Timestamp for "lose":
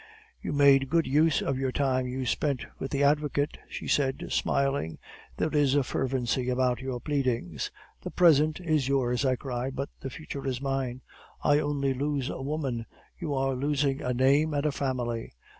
11.93-12.31